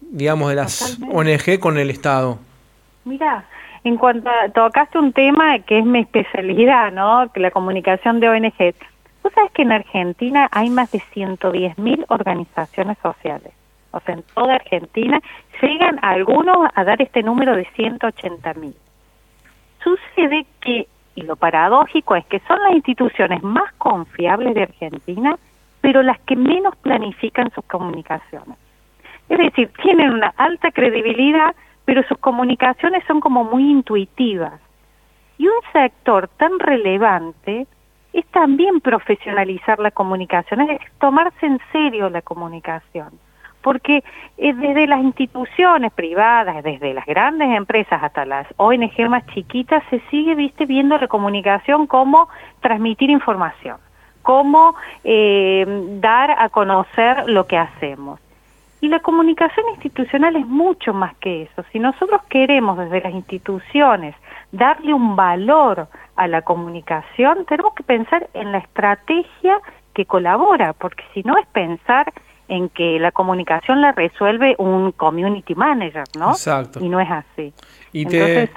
digamos, 0.01 0.50
de 0.50 0.56
las 0.56 1.00
ONG 1.11 1.59
con 1.59 1.77
el 1.77 1.89
Estado. 1.89 2.39
Mira, 3.06 3.45
en 3.83 3.97
cuanto 3.97 4.29
a, 4.29 4.50
tocaste 4.50 5.00
un 5.00 5.13
tema 5.13 5.59
que 5.59 5.79
es 5.79 5.85
mi 5.85 6.00
especialidad, 6.00 6.91
¿no? 6.91 7.31
Que 7.33 7.39
la 7.39 7.51
comunicación 7.51 8.19
de 8.19 8.29
ONG. 8.29 8.75
Tú 9.30 9.36
sabes 9.36 9.52
que 9.52 9.62
en 9.62 9.72
Argentina 9.72 10.50
hay 10.52 10.72
más 10.72 10.92
de 10.92 11.00
110.000 11.00 12.06
organizaciones 12.08 12.98
sociales. 12.98 13.54
O 13.92 14.00
sea, 14.00 14.16
en 14.16 14.24
toda 14.34 14.56
Argentina 14.56 15.22
llegan 15.62 16.00
algunos 16.02 16.68
a 16.74 16.84
dar 16.84 17.00
este 17.00 17.22
número 17.22 17.56
de 17.56 17.68
180.000. 17.68 18.74
Sucede 19.84 20.48
que, 20.62 20.88
y 21.14 21.22
lo 21.22 21.36
paradójico 21.36 22.16
es 22.16 22.26
que 22.26 22.40
son 22.48 22.58
las 22.64 22.74
instituciones 22.74 23.44
más 23.44 23.72
confiables 23.74 24.56
de 24.56 24.64
Argentina, 24.64 25.38
pero 25.80 26.02
las 26.02 26.20
que 26.22 26.36
menos 26.36 26.76
planifican 26.78 27.52
sus 27.52 27.66
comunicaciones. 27.66 28.58
Es 29.30 29.38
decir, 29.38 29.72
tienen 29.84 30.10
una 30.12 30.34
alta 30.38 30.72
credibilidad, 30.72 31.56
pero 31.86 32.02
sus 32.08 32.18
comunicaciones 32.18 33.04
son 33.06 33.20
como 33.20 33.44
muy 33.44 33.70
intuitivas. 33.70 34.60
Y 35.38 35.46
un 35.46 35.62
sector 35.72 36.30
tan 36.30 36.58
relevante 36.58 37.68
es 38.19 38.25
también 38.27 38.81
profesionalizar 38.81 39.80
la 39.80 39.92
comunicación, 39.92 40.62
es 40.62 40.80
tomarse 41.00 41.45
en 41.45 41.60
serio 41.71 42.10
la 42.10 42.21
comunicación. 42.21 43.10
Porque 43.62 44.04
eh, 44.38 44.54
desde 44.54 44.88
las 44.88 45.01
instituciones 45.01 45.92
privadas, 45.92 46.63
desde 46.63 46.94
las 46.94 47.06
grandes 47.06 47.50
empresas 47.50 48.01
hasta 48.01 48.26
las 48.26 48.47
ONG 48.56 49.09
más 49.09 49.26
chiquitas, 49.28 49.83
se 49.90 49.99
sigue 50.09 50.35
viste 50.35 50.66
viendo 50.66 50.97
la 50.97 51.07
comunicación 51.07 51.85
como 51.88 52.30
transmitir 52.61 53.09
información, 53.09 53.78
como 54.21 54.76
eh, 55.04 55.66
dar 55.99 56.31
a 56.31 56.47
conocer 56.49 57.28
lo 57.28 57.47
que 57.47 57.57
hacemos. 57.57 58.19
Y 58.81 58.88
la 58.88 58.99
comunicación 58.99 59.66
institucional 59.73 60.38
es 60.38 60.47
mucho 60.47 60.94
más 60.94 61.14
que 61.18 61.44
eso. 61.44 61.64
Si 61.73 61.80
nosotros 61.80 62.21
queremos 62.30 62.78
desde 62.78 63.02
las 63.02 63.14
instituciones 63.14 64.16
darle 64.54 64.94
un 64.94 65.18
valor 65.18 65.90
a 66.19 66.28
la 66.28 66.42
comunicación, 66.42 67.45
tenemos 67.45 67.73
que 67.73 67.83
pensar 67.83 68.30
en 68.33 68.52
la 68.52 68.57
estrategia 68.57 69.57
que 69.94 70.06
colabora, 70.06 70.73
porque 70.73 71.02
si 71.14 71.23
no 71.23 71.38
es 71.38 71.47
pensar 71.47 72.11
en 72.49 72.68
que 72.68 72.99
la 72.99 73.14
comunicación 73.14 73.80
la 73.80 73.94
resuelve 73.94 74.54
un 74.57 74.92
community 74.92 75.56
manager, 75.56 76.04
¿no? 76.18 76.31
Exacto. 76.31 76.83
Y 76.83 76.90
no 76.90 76.99
es 76.99 77.09
así. 77.09 77.54
Y, 77.94 78.06
eh, 78.14 78.49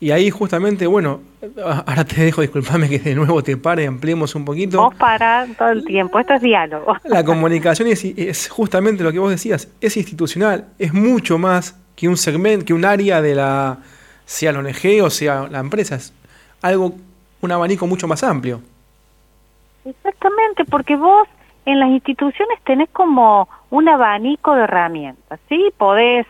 y 0.00 0.10
ahí 0.10 0.30
justamente, 0.30 0.88
bueno, 0.88 1.20
ahora 1.64 2.04
te 2.04 2.24
dejo, 2.24 2.40
disculpame 2.40 2.88
que 2.88 2.98
de 2.98 3.14
nuevo 3.14 3.40
te 3.40 3.56
pare, 3.56 3.86
ampliemos 3.86 4.34
un 4.34 4.44
poquito. 4.44 4.82
Vos 4.82 4.94
para 4.96 5.46
todo 5.56 5.68
el 5.68 5.84
tiempo, 5.84 6.18
esto 6.18 6.34
es 6.34 6.42
diálogo. 6.42 6.96
La 7.04 7.22
comunicación 7.24 7.86
es, 7.86 8.04
es 8.04 8.48
justamente 8.48 9.04
lo 9.04 9.12
que 9.12 9.20
vos 9.20 9.30
decías, 9.30 9.68
es 9.80 9.96
institucional, 9.96 10.66
es 10.76 10.92
mucho 10.92 11.38
más 11.38 11.78
que 11.94 12.08
un 12.08 12.16
segmento, 12.16 12.64
que 12.64 12.74
un 12.74 12.84
área 12.84 13.22
de 13.22 13.36
la, 13.36 13.78
sea 14.24 14.50
la 14.50 14.58
ONG 14.58 15.04
o 15.04 15.10
sea 15.10 15.46
la 15.48 15.60
empresa, 15.60 15.98
algo, 16.62 16.92
un 17.40 17.52
abanico 17.52 17.86
mucho 17.86 18.06
más 18.06 18.22
amplio. 18.22 18.60
Exactamente, 19.84 20.64
porque 20.64 20.96
vos 20.96 21.26
en 21.66 21.80
las 21.80 21.90
instituciones 21.90 22.58
tenés 22.64 22.88
como 22.90 23.48
un 23.70 23.88
abanico 23.88 24.54
de 24.54 24.64
herramientas, 24.64 25.40
¿sí? 25.48 25.72
Podés 25.76 26.26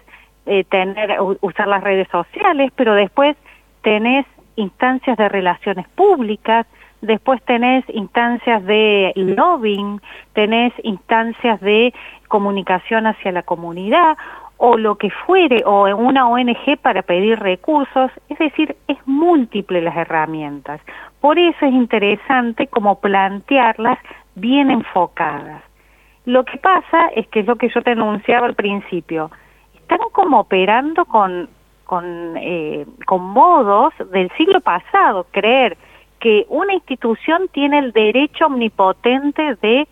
eh, 0.47 0.65
tener, 0.65 1.17
usar 1.41 1.69
las 1.69 1.83
redes 1.83 2.09
sociales, 2.11 2.73
pero 2.77 2.95
después 2.95 3.37
tenés 3.83 4.27
instancias 4.57 5.17
de 5.17 5.29
relaciones 5.29 5.89
públicas, 5.89 6.67
después 7.01 7.43
tenés 7.45 7.85
instancias 7.89 8.65
de 8.65 9.13
lobbying, 9.15 10.01
tenés 10.35 10.73
instancias 10.83 11.61
de 11.61 11.95
comunicación 12.29 13.07
hacia 13.07 13.33
la 13.33 13.43
comunidad, 13.43 14.17
o 14.63 14.77
lo 14.77 14.97
que 14.97 15.09
fuere, 15.11 15.63
o 15.65 15.89
en 15.89 15.95
una 15.95 16.29
ONG 16.29 16.77
para 16.83 17.01
pedir 17.01 17.39
recursos, 17.39 18.11
es 18.29 18.39
decir, 18.39 18.77
es 18.89 18.99
múltiple 19.07 19.81
las 19.81 19.97
herramientas. 19.97 20.83
Por 21.19 21.39
eso 21.39 21.65
es 21.65 21.73
interesante 21.73 22.67
como 22.67 23.01
plantearlas 23.01 23.99
bien 24.35 24.71
enfocadas. 24.71 25.63
Lo 26.27 26.45
que 26.45 26.59
pasa 26.59 27.09
es 27.17 27.27
que 27.29 27.41
es 27.41 27.47
lo 27.47 27.57
que 27.57 27.71
yo 27.71 27.81
te 27.81 27.93
anunciaba 27.93 28.47
al 28.47 28.55
principio, 28.55 29.31
están 29.75 30.01
como 30.13 30.41
operando 30.41 31.07
con, 31.07 31.49
con, 31.85 32.37
eh, 32.37 32.85
con 33.07 33.23
modos 33.23 33.95
del 34.13 34.31
siglo 34.37 34.61
pasado, 34.61 35.27
creer 35.31 35.79
que 36.19 36.45
una 36.51 36.75
institución 36.75 37.49
tiene 37.51 37.79
el 37.79 37.93
derecho 37.93 38.45
omnipotente 38.45 39.57
de, 39.63 39.89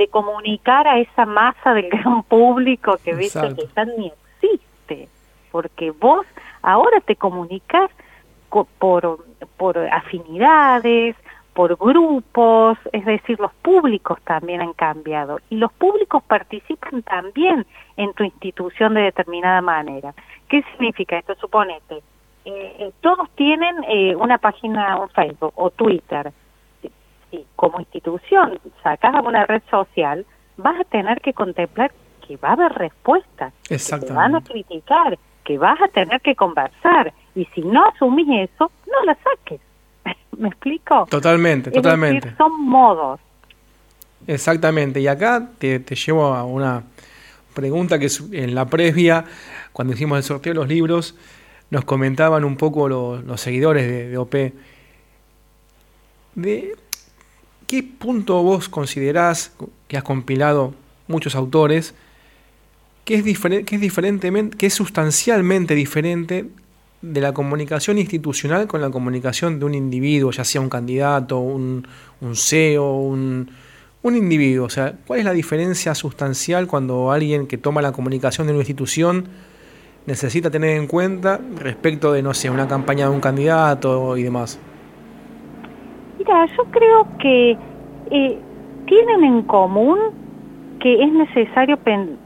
de 0.00 0.08
comunicar 0.08 0.88
a 0.88 0.98
esa 0.98 1.26
masa 1.26 1.74
del 1.74 1.88
gran 1.94 2.22
público 2.22 2.96
que 3.04 3.14
viste 3.14 3.54
que 3.54 3.66
tan 3.66 3.90
ni 3.98 4.10
existe, 4.40 5.08
porque 5.52 5.90
vos 5.90 6.24
ahora 6.62 7.00
te 7.02 7.16
comunicas 7.16 7.90
por, 8.78 9.24
por 9.58 9.78
afinidades, 9.78 11.14
por 11.52 11.76
grupos, 11.76 12.78
es 12.92 13.04
decir, 13.04 13.38
los 13.38 13.52
públicos 13.56 14.18
también 14.24 14.62
han 14.62 14.72
cambiado 14.72 15.38
y 15.50 15.56
los 15.56 15.70
públicos 15.72 16.22
participan 16.22 17.02
también 17.02 17.66
en 17.98 18.14
tu 18.14 18.24
institución 18.24 18.94
de 18.94 19.02
determinada 19.02 19.60
manera. 19.60 20.14
¿Qué 20.48 20.62
significa 20.72 21.18
esto? 21.18 21.34
Suponete, 21.34 21.96
eh, 22.46 22.76
eh 22.78 22.92
todos 23.02 23.28
tienen 23.34 23.76
eh, 23.86 24.16
una 24.16 24.38
página, 24.38 24.96
un 24.96 25.10
Facebook 25.10 25.52
o 25.56 25.68
Twitter. 25.68 26.32
Si 27.30 27.46
como 27.56 27.80
institución 27.80 28.58
sacas 28.82 29.14
una 29.24 29.46
red 29.46 29.62
social, 29.70 30.26
vas 30.56 30.80
a 30.80 30.84
tener 30.84 31.20
que 31.20 31.32
contemplar 31.32 31.92
que 32.26 32.36
va 32.36 32.50
a 32.50 32.52
haber 32.52 32.72
respuestas, 32.72 33.52
que 33.68 33.76
te 33.76 34.12
van 34.12 34.34
a 34.34 34.40
criticar, 34.40 35.18
que 35.44 35.58
vas 35.58 35.80
a 35.80 35.88
tener 35.88 36.20
que 36.20 36.34
conversar 36.34 37.12
y 37.34 37.44
si 37.46 37.62
no 37.62 37.84
asumís 37.86 38.50
eso, 38.50 38.70
no 38.86 39.04
la 39.04 39.16
saques. 39.22 39.60
¿Me 40.38 40.48
explico? 40.48 41.06
Totalmente, 41.10 41.70
totalmente. 41.70 42.34
son 42.36 42.64
modos. 42.64 43.20
Exactamente. 44.26 45.00
Y 45.00 45.06
acá 45.06 45.50
te, 45.58 45.80
llevo 45.80 46.34
a 46.34 46.44
una 46.44 46.84
pregunta 47.54 47.98
que 47.98 48.08
en 48.32 48.54
la 48.54 48.66
previa, 48.66 49.24
cuando 49.72 49.94
hicimos 49.94 50.18
el 50.18 50.24
sorteo 50.24 50.52
de 50.52 50.60
los 50.60 50.68
libros, 50.68 51.16
nos 51.70 51.84
comentaban 51.84 52.44
un 52.44 52.56
poco 52.56 52.88
los 52.88 53.40
seguidores 53.40 53.86
de, 53.86 54.18
OP. 54.18 54.34
¿De 56.34 56.76
qué 57.70 57.84
punto 57.84 58.42
vos 58.42 58.68
considerás 58.68 59.52
que 59.86 59.96
has 59.96 60.02
compilado 60.02 60.74
muchos 61.06 61.36
autores 61.36 61.94
que 63.04 63.14
es, 63.14 63.22
que 63.64 63.76
es 63.76 63.80
diferentemente, 63.80 64.56
que 64.56 64.66
es 64.66 64.74
sustancialmente 64.74 65.76
diferente 65.76 66.46
de 67.00 67.20
la 67.20 67.32
comunicación 67.32 67.98
institucional 67.98 68.66
con 68.66 68.80
la 68.80 68.90
comunicación 68.90 69.60
de 69.60 69.66
un 69.66 69.76
individuo, 69.76 70.32
ya 70.32 70.42
sea 70.42 70.60
un 70.60 70.68
candidato, 70.68 71.38
un, 71.38 71.86
un 72.20 72.34
CEO, 72.34 72.96
un, 72.96 73.52
un 74.02 74.16
individuo. 74.16 74.66
O 74.66 74.70
sea, 74.70 74.96
¿cuál 75.06 75.20
es 75.20 75.24
la 75.24 75.32
diferencia 75.32 75.94
sustancial 75.94 76.66
cuando 76.66 77.12
alguien 77.12 77.46
que 77.46 77.56
toma 77.56 77.80
la 77.82 77.92
comunicación 77.92 78.48
de 78.48 78.52
una 78.52 78.62
institución 78.62 79.28
necesita 80.06 80.50
tener 80.50 80.76
en 80.76 80.88
cuenta 80.88 81.40
respecto 81.56 82.10
de, 82.10 82.20
no 82.20 82.34
sé, 82.34 82.50
una 82.50 82.66
campaña 82.66 83.08
de 83.08 83.14
un 83.14 83.20
candidato 83.20 84.16
y 84.16 84.24
demás? 84.24 84.58
Yo 86.56 86.64
creo 86.70 87.06
que 87.18 87.58
eh, 88.10 88.38
tienen 88.86 89.24
en 89.24 89.42
común 89.42 89.98
que 90.78 91.02
es 91.02 91.12
necesario 91.12 91.78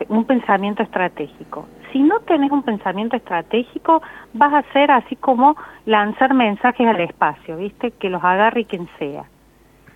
un 0.09 0.25
pensamiento 0.25 0.83
estratégico 0.83 1.67
si 1.95 2.01
no 2.01 2.19
tenés 2.21 2.51
un 2.51 2.65
pensamiento 2.65 3.17
estratégico, 3.17 4.03
vas 4.33 4.53
a 4.53 4.73
ser 4.73 4.91
así 4.91 5.15
como 5.15 5.57
lanzar 5.87 6.35
mensajes 6.35 6.87
al 6.89 7.01
espacio, 7.01 7.57
¿viste? 7.57 7.93
Que 7.93 8.11
los 8.11 8.23
agarre 8.23 8.65
quien 8.65 8.89
sea. 8.99 9.25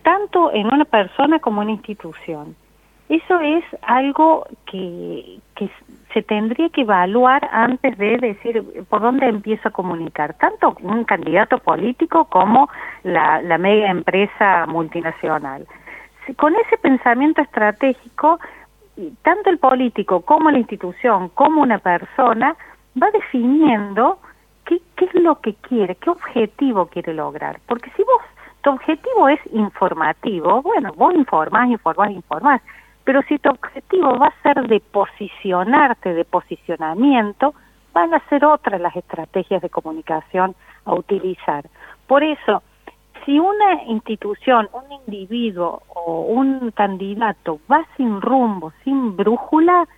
Tanto 0.05 0.53
en 0.53 0.73
una 0.73 0.85
persona 0.85 1.41
como 1.41 1.61
en 1.61 1.69
una 1.69 1.77
institución. 1.77 2.55
Eso 3.09 3.41
es 3.41 3.65
algo 3.83 4.47
que, 4.71 5.41
que 5.57 5.69
se 6.13 6.23
tendría 6.23 6.69
que 6.71 6.83
evaluar 6.83 7.49
antes 7.53 7.97
de 7.99 8.19
decir 8.19 8.65
por 8.89 9.03
dónde 9.03 9.27
empiezo 9.27 9.69
a 9.69 9.73
comunicar, 9.73 10.35
tanto 10.35 10.77
un 10.83 11.05
candidato 11.05 11.59
político 11.59 12.25
como 12.27 12.69
la, 13.03 13.43
la 13.43 13.59
mega 13.59 13.91
empresa 13.91 14.67
multinacional. 14.67 15.67
Con 16.37 16.55
ese 16.57 16.77
pensamiento 16.79 17.41
estratégico 17.41 18.39
tanto 19.23 19.51
el 19.51 19.59
político 19.59 20.23
como 20.23 20.51
la 20.51 20.59
institución, 20.59 21.29
como 21.31 21.63
una 21.63 21.79
persona, 21.79 22.57
va 23.01 23.11
definiendo 23.11 24.19
qué, 24.65 24.81
qué 24.97 25.05
es 25.07 25.15
lo 25.15 25.41
que 25.41 25.55
quiere, 25.55 25.95
qué 25.97 26.11
objetivo 26.11 26.87
quiere 26.87 27.15
lograr. 27.15 27.61
Porque 27.67 27.91
si 27.97 28.03
vos, 28.03 28.23
tu 28.63 28.71
objetivo 28.71 29.29
es 29.29 29.41
informativo, 29.53 30.63
bueno, 30.63 30.93
vos 30.97 31.15
informás, 31.15 31.69
informás, 31.71 32.11
informás, 32.11 32.61
pero 33.09 33.23
si 33.23 33.39
tu 33.39 33.49
objetivo 33.49 34.19
va 34.19 34.27
a 34.27 34.43
ser 34.43 34.69
de 34.69 34.81
posicionarte, 34.81 36.13
de 36.13 36.27
posicionamiento, 36.27 37.55
van 37.95 38.13
a 38.13 38.21
ser 38.29 38.45
otras 38.45 38.79
las 38.83 38.95
estrategias 38.95 39.63
de 39.63 39.71
comunicación 39.71 40.55
a 40.85 40.93
utilizar. 40.93 41.65
Por 42.07 42.23
eso, 42.23 42.63
si 43.25 43.39
una 43.39 43.83
institución, 43.85 44.69
un 44.75 44.93
individuo 44.93 45.85
o 45.89 46.21
un 46.21 46.71
candidato 46.73 47.61
va 47.73 47.87
sin 47.97 48.21
rumbo, 48.21 48.75
sin 48.85 49.17
brújula, 49.17 49.89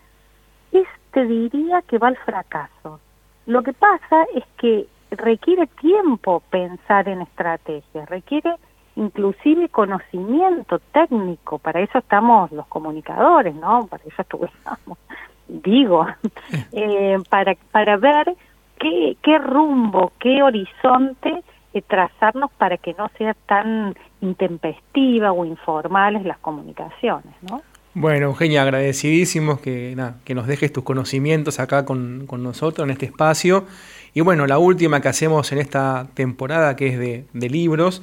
este 0.71 1.27
diría 1.27 1.83
que 1.83 1.99
va 1.99 2.07
al 2.07 2.17
fracaso. 2.19 3.01
Lo 3.47 3.65
que 3.65 3.73
pasa 3.73 4.25
es 4.37 4.45
que 4.57 4.87
requiere 5.11 5.67
tiempo 5.67 6.45
pensar 6.49 7.09
en 7.09 7.23
estrategias, 7.23 8.09
requiere 8.09 8.55
inclusive 8.97 9.69
conocimiento 9.69 10.79
técnico, 10.93 11.59
para 11.59 11.81
eso 11.81 11.99
estamos 11.99 12.51
los 12.53 12.67
comunicadores, 12.67 13.55
¿no? 13.55 13.87
Para 13.87 14.03
eso 14.05 14.23
estuvimos, 14.23 14.51
digo, 15.49 16.07
eh, 16.73 17.19
para, 17.29 17.55
para 17.71 17.97
ver 17.97 18.35
qué, 18.79 19.17
qué 19.23 19.39
rumbo, 19.39 20.13
qué 20.19 20.43
horizonte 20.43 21.43
trazarnos 21.87 22.51
para 22.59 22.77
que 22.77 22.95
no 22.95 23.09
sea 23.17 23.35
tan 23.47 23.95
intempestiva 24.21 25.33
o 25.33 25.45
informales 25.45 26.25
las 26.25 26.39
comunicaciones, 26.39 27.33
¿no? 27.49 27.63
Bueno, 27.95 28.27
Eugenia, 28.27 28.63
agradecidísimos 28.63 29.61
que, 29.61 29.97
que 30.25 30.35
nos 30.35 30.47
dejes 30.47 30.73
tus 30.73 30.85
conocimientos 30.85 31.59
acá 31.59 31.85
con, 31.85 32.27
con, 32.27 32.43
nosotros 32.43 32.85
en 32.85 32.93
este 32.93 33.07
espacio. 33.07 33.67
Y 34.15 34.21
bueno, 34.21 34.47
la 34.47 34.59
última 34.59 35.01
que 35.01 35.09
hacemos 35.09 35.51
en 35.51 35.59
esta 35.59 36.07
temporada, 36.15 36.77
que 36.77 36.89
es 36.89 36.99
de, 36.99 37.25
de 37.33 37.51
libros, 37.51 38.03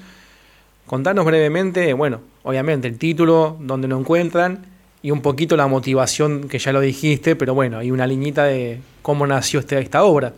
contanos 0.88 1.25
brevemente, 1.25 1.94
bueno, 1.94 2.22
obviamente 2.44 2.88
el 2.88 2.98
título, 2.98 3.58
dónde 3.60 3.88
lo 3.88 4.00
encuentran 4.00 4.65
y 5.03 5.12
un 5.12 5.22
poquito 5.22 5.56
la 5.56 5.67
motivación, 5.67 6.50
que 6.50 6.58
ya 6.58 6.72
lo 6.72 6.79
dijiste, 6.79 7.36
pero 7.36 7.53
bueno, 7.53 7.77
hay 7.77 7.91
una 7.91 8.08
liñita 8.08 8.46
de 8.46 8.79
cómo 9.01 9.27
nació 9.27 9.60
este, 9.60 9.77
esta 9.79 10.03
obra. 10.03 10.34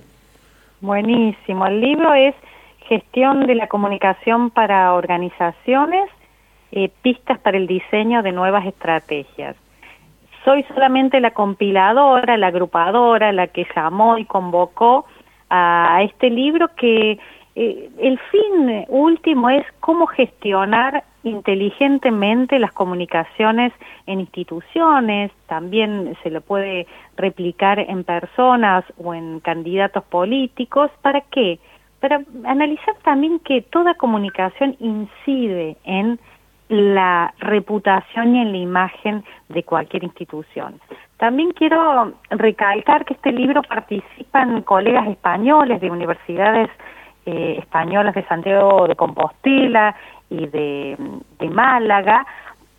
Buenísimo, 0.81 1.65
el 1.67 1.79
libro 1.79 2.13
es 2.13 2.35
gestión 2.87 3.45
de 3.45 3.55
la 3.55 3.67
comunicación 3.67 4.49
para 4.49 4.93
organizaciones, 4.93 6.09
eh, 6.71 6.89
pistas 7.01 7.39
para 7.39 7.57
el 7.57 7.67
diseño 7.67 8.23
de 8.23 8.31
nuevas 8.31 8.65
estrategias. 8.65 9.55
Soy 10.43 10.63
solamente 10.73 11.19
la 11.19 11.31
compiladora, 11.31 12.37
la 12.37 12.47
agrupadora, 12.47 13.31
la 13.31 13.47
que 13.47 13.67
llamó 13.75 14.17
y 14.17 14.25
convocó 14.25 15.05
a 15.49 16.01
este 16.03 16.29
libro 16.29 16.69
que 16.75 17.19
eh, 17.61 17.89
el 17.99 18.17
fin 18.31 18.85
último 18.87 19.49
es 19.49 19.65
cómo 19.81 20.07
gestionar 20.07 21.03
inteligentemente 21.23 22.57
las 22.57 22.71
comunicaciones 22.71 23.73
en 24.07 24.21
instituciones, 24.21 25.29
también 25.47 26.15
se 26.23 26.29
lo 26.29 26.39
puede 26.39 26.87
replicar 27.17 27.79
en 27.79 28.05
personas 28.05 28.85
o 28.97 29.13
en 29.13 29.41
candidatos 29.41 30.05
políticos, 30.05 30.89
¿para 31.01 31.19
qué? 31.19 31.59
Para 31.99 32.21
analizar 32.45 32.95
también 33.03 33.39
que 33.39 33.61
toda 33.61 33.95
comunicación 33.95 34.77
incide 34.79 35.75
en 35.83 36.17
la 36.69 37.33
reputación 37.39 38.37
y 38.37 38.41
en 38.41 38.53
la 38.53 38.57
imagen 38.57 39.25
de 39.49 39.63
cualquier 39.63 40.05
institución. 40.05 40.79
También 41.17 41.51
quiero 41.51 42.13
recalcar 42.29 43.03
que 43.03 43.15
este 43.15 43.33
libro 43.33 43.63
participan 43.63 44.61
colegas 44.61 45.09
españoles 45.09 45.81
de 45.81 45.91
universidades 45.91 46.69
eh, 47.29 47.59
españolas 47.59 48.15
de 48.15 48.23
Santiago 48.25 48.87
de 48.87 48.95
Compostela 48.95 49.95
y 50.29 50.47
de, 50.47 50.97
Málaga, 51.51 52.25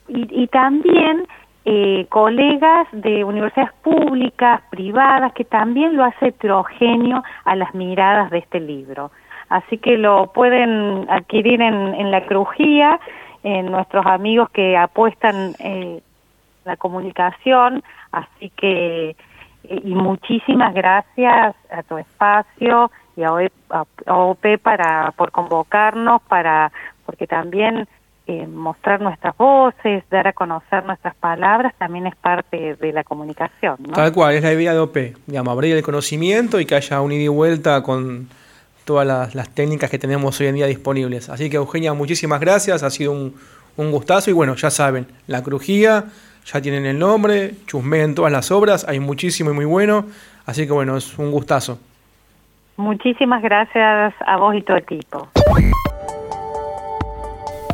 y, 0.09 0.47
también 0.49 1.27
eh, 1.65 2.07
colegas 2.09 2.89
de 2.93 3.23
universidades 3.25 3.73
públicas, 3.83 4.61
privadas, 4.71 5.33
que 5.35 5.45
también 5.45 5.97
lo 5.97 6.05
hace 6.05 6.29
heterogéneo 6.29 7.23
a 7.45 7.55
las 7.55 7.75
miradas 7.75 8.31
de 8.31 8.39
este 8.39 8.61
libro. 8.61 9.13
Así 9.49 9.79
que 9.79 9.99
lo 9.99 10.33
pueden 10.33 11.07
adquirir 11.09 11.61
en, 11.61 11.95
en 11.95 12.11
la 12.11 12.25
crujía, 12.27 12.99
en 13.43 13.67
nuestros 13.71 14.05
amigos 14.07 14.51
que 14.51 14.77
apuestan 14.77 15.55
eh, 15.59 16.01
la 16.65 16.77
comunicación, 16.77 17.83
así 18.13 18.51
que 18.51 19.17
y 19.65 19.95
muchísimas 19.95 20.75
gracias 20.75 21.55
a 21.71 21.83
tu 21.83 21.99
espacio 21.99 22.91
y 23.17 23.23
a 23.23 23.33
OP 24.07 24.59
para 24.63 25.13
por 25.17 25.31
convocarnos 25.31 26.23
para 26.23 26.73
porque 27.05 27.27
también 27.27 27.89
eh, 28.27 28.47
mostrar 28.47 29.01
nuestras 29.01 29.37
voces, 29.37 30.05
dar 30.09 30.29
a 30.29 30.33
conocer 30.33 30.85
nuestras 30.85 31.17
palabras, 31.17 31.75
también 31.79 32.07
es 32.07 32.15
parte 32.15 32.77
de 32.77 32.93
la 32.93 33.03
comunicación. 33.03 33.77
Tal 33.93 34.13
cual, 34.13 34.35
es 34.35 34.43
la 34.43 34.53
idea 34.53 34.73
de 34.73 34.79
OP, 34.79 34.97
digamos, 35.27 35.53
abrir 35.53 35.77
el 35.77 35.83
conocimiento 35.83 36.61
y 36.61 36.65
que 36.65 36.77
haya 36.77 37.01
un 37.01 37.11
ida 37.11 37.25
y 37.25 37.29
vuelta 37.29 37.83
con 37.83 38.29
todas 38.85 39.07
las, 39.07 39.35
las, 39.35 39.49
técnicas 39.51 39.91
que 39.91 39.99
tenemos 39.99 40.41
hoy 40.41 40.47
en 40.47 40.55
día 40.55 40.67
disponibles. 40.67 41.29
Así 41.29 41.51
que 41.51 41.57
Eugenia, 41.57 41.93
muchísimas 41.93 42.39
gracias, 42.41 42.85
ha 42.85 42.91
sido 42.91 43.13
un, 43.13 43.35
un 43.77 43.91
gustazo 43.91 44.31
y 44.31 44.33
bueno, 44.33 44.55
ya 44.55 44.71
saben, 44.71 45.07
la 45.27 45.43
crujía, 45.43 46.05
ya 46.45 46.61
tienen 46.61 46.87
el 46.87 46.99
nombre, 46.99 47.55
chusmeen 47.67 48.15
todas 48.15 48.33
las 48.33 48.51
obras, 48.51 48.85
hay 48.89 49.01
muchísimo 49.01 49.51
y 49.51 49.55
muy 49.55 49.65
bueno, 49.65 50.07
así 50.47 50.67
que 50.67 50.73
bueno, 50.73 50.97
es 50.97 51.19
un 51.19 51.31
gustazo. 51.31 51.79
Muchísimas 52.77 53.43
gracias 53.43 54.15
a 54.27 54.37
vos 54.37 54.55
y 54.55 54.63
tu 54.63 54.75
equipo. 54.75 55.29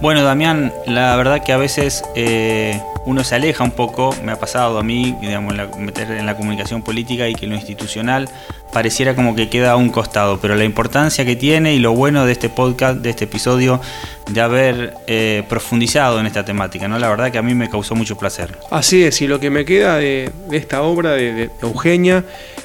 Bueno, 0.02 0.22
Damián, 0.22 0.72
la 0.86 1.16
verdad 1.16 1.42
que 1.44 1.52
a 1.52 1.56
veces 1.56 2.04
eh, 2.14 2.80
uno 3.06 3.22
se 3.24 3.36
aleja 3.36 3.64
un 3.64 3.70
poco, 3.70 4.14
me 4.22 4.32
ha 4.32 4.36
pasado 4.36 4.78
a 4.78 4.82
mí, 4.82 5.16
digamos, 5.20 5.54
meter 5.78 6.10
en 6.10 6.26
la 6.26 6.36
comunicación 6.36 6.82
política 6.82 7.28
y 7.28 7.34
que 7.34 7.46
lo 7.46 7.54
institucional 7.54 8.28
pareciera 8.72 9.14
como 9.14 9.34
que 9.36 9.48
queda 9.48 9.72
a 9.72 9.76
un 9.76 9.90
costado, 9.90 10.38
pero 10.40 10.56
la 10.56 10.64
importancia 10.64 11.24
que 11.24 11.36
tiene 11.36 11.72
y 11.72 11.78
lo 11.78 11.94
bueno 11.94 12.26
de 12.26 12.32
este 12.32 12.48
podcast, 12.48 12.98
de 12.98 13.10
este 13.10 13.24
episodio, 13.24 13.80
de 14.28 14.40
haber 14.40 14.94
eh, 15.06 15.44
profundizado 15.48 16.18
en 16.18 16.26
esta 16.26 16.44
temática, 16.44 16.88
¿no? 16.88 16.98
La 16.98 17.08
verdad 17.08 17.30
que 17.30 17.38
a 17.38 17.42
mí 17.42 17.54
me 17.54 17.70
causó 17.70 17.94
mucho 17.94 18.18
placer. 18.18 18.58
Así 18.70 19.04
es, 19.04 19.22
y 19.22 19.28
lo 19.28 19.38
que 19.38 19.50
me 19.50 19.64
queda 19.64 19.96
de, 19.96 20.30
esta 20.50 20.82
obra 20.82 21.12
de, 21.12 21.32
de 21.32 21.50
Eugenia 21.62 22.24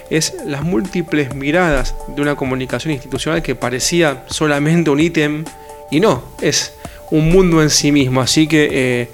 es 0.10 0.36
las 0.46 0.64
múltiples 0.64 1.36
miradas 1.36 1.96
de 2.08 2.22
una 2.22 2.36
comunicación 2.36 2.94
institucional 2.94 3.44
que 3.44 3.54
parecía 3.54 4.24
solamente 4.28 4.90
un 4.90 5.00
ítem 5.00 5.46
y 5.92 6.00
no, 6.00 6.24
es 6.42 6.74
un 7.12 7.30
mundo 7.30 7.62
en 7.62 7.70
sí 7.70 7.92
mismo. 7.92 8.22
Así 8.22 8.48
que 8.48 8.70
eh, 8.72 9.10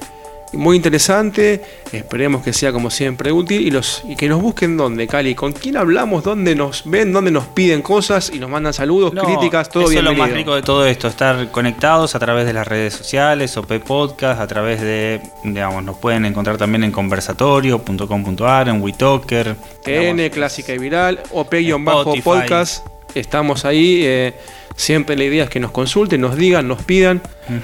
muy 0.53 0.77
interesante, 0.77 1.61
esperemos 1.91 2.41
que 2.41 2.53
sea 2.53 2.71
como 2.71 2.89
siempre 2.89 3.31
útil 3.31 3.61
y, 3.67 3.69
los, 3.71 4.01
y 4.07 4.15
que 4.15 4.29
nos 4.29 4.41
busquen 4.41 4.77
dónde, 4.77 5.05
Cali, 5.07 5.35
con 5.35 5.51
quién 5.51 5.75
hablamos, 5.77 6.23
dónde 6.23 6.55
nos 6.55 6.83
ven, 6.85 7.11
dónde 7.11 7.31
nos 7.31 7.45
piden 7.47 7.81
cosas 7.81 8.31
y 8.33 8.39
nos 8.39 8.49
mandan 8.49 8.73
saludos, 8.73 9.13
No, 9.13 9.23
críticas, 9.23 9.69
todo 9.69 9.83
eso 9.83 9.89
bien. 9.91 10.05
es 10.05 10.11
lo 10.11 10.17
más 10.17 10.31
rico 10.31 10.55
de 10.55 10.61
todo 10.61 10.85
esto, 10.85 11.07
estar 11.09 11.51
conectados 11.51 12.15
a 12.15 12.19
través 12.19 12.45
de 12.45 12.53
las 12.53 12.65
redes 12.67 12.93
sociales, 12.93 13.55
OP 13.57 13.79
Podcast, 13.79 14.39
a 14.39 14.47
través 14.47 14.79
de, 14.81 15.21
digamos, 15.43 15.83
nos 15.83 15.97
pueden 15.97 16.25
encontrar 16.25 16.57
también 16.57 16.83
en 16.85 16.91
conversatorio.com.ar, 16.91 18.69
en 18.69 18.81
WeTalker. 18.81 19.55
TN, 19.83 20.15
digamos, 20.15 20.29
Clásica 20.33 20.73
y 20.73 20.77
Viral, 20.77 21.19
OP-Podcast, 21.31 22.85
estamos 23.15 23.65
ahí. 23.65 24.01
eh, 24.05 24.33
siempre 24.77 25.17
la 25.17 25.25
idea 25.25 25.43
es 25.43 25.49
que 25.49 25.59
nos 25.59 25.71
consulten, 25.71 26.21
nos 26.21 26.37
digan, 26.37 26.65
nos 26.69 26.81
pidan. 26.83 27.21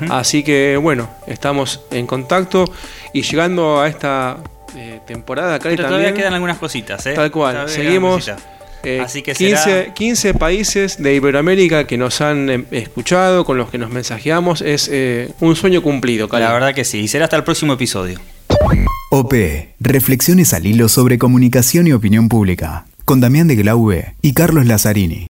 Así 0.09 0.43
que 0.43 0.75
bueno, 0.75 1.09
estamos 1.27 1.79
en 1.91 2.05
contacto 2.07 2.65
y 3.13 3.21
llegando 3.21 3.79
a 3.79 3.87
esta 3.87 4.37
eh, 4.75 4.99
temporada, 5.07 5.59
Cali, 5.59 5.77
Pero 5.77 5.87
todavía 5.87 6.13
quedan 6.13 6.33
algunas 6.33 6.57
cositas, 6.57 7.05
¿eh? 7.05 7.13
Tal 7.13 7.31
cual, 7.31 7.53
Todavía 7.53 7.73
seguimos. 7.73 8.31
Eh, 8.85 8.99
Así 8.99 9.21
que 9.21 9.31
15, 9.33 9.57
será- 9.63 9.93
15 9.93 10.33
países 10.33 11.01
de 11.01 11.15
Iberoamérica 11.15 11.87
que 11.87 11.97
nos 11.97 12.19
han 12.19 12.49
eh, 12.49 12.65
escuchado, 12.71 13.45
con 13.45 13.57
los 13.57 13.69
que 13.69 13.77
nos 13.77 13.89
mensajeamos. 13.91 14.61
Es 14.61 14.89
eh, 14.91 15.29
un 15.39 15.55
sueño 15.55 15.81
cumplido, 15.81 16.27
Cali. 16.27 16.43
La 16.43 16.51
verdad 16.51 16.73
que 16.75 16.83
sí, 16.83 16.99
y 16.99 17.07
será 17.07 17.25
hasta 17.25 17.37
el 17.37 17.45
próximo 17.45 17.71
episodio. 17.73 18.19
OP, 19.11 19.33
Reflexiones 19.79 20.53
al 20.53 20.65
hilo 20.65 20.89
sobre 20.89 21.17
comunicación 21.17 21.87
y 21.87 21.93
opinión 21.93 22.27
pública, 22.27 22.85
con 23.05 23.21
Damián 23.21 23.47
de 23.47 23.55
Glaube 23.55 24.15
y 24.21 24.33
Carlos 24.33 24.65
Lazzarini. 24.65 25.27